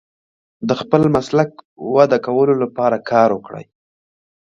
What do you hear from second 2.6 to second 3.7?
لپاره کار وکړئ.